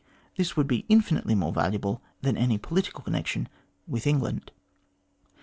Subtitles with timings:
[0.35, 3.47] This would be infinitely more valuable than any political connection
[3.85, 4.51] with England.